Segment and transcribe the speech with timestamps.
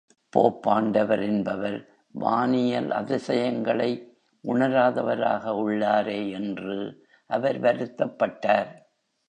[0.33, 1.77] Pope ஆண்டவர் என்பவர்,
[2.15, 3.91] வானியல் அதிசயங்களை
[4.43, 6.77] உணராதவராக உள்ளாரே என்று
[7.29, 8.71] அவர் வருத்தப்பட்டார்!